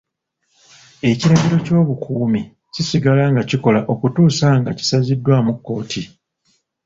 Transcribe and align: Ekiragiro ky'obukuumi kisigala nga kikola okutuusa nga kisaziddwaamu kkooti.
Ekiragiro 1.09 1.55
ky'obukuumi 1.65 2.41
kisigala 2.73 3.23
nga 3.31 3.43
kikola 3.49 3.79
okutuusa 3.93 4.47
nga 4.59 4.71
kisaziddwaamu 4.77 5.51
kkooti. 5.55 6.01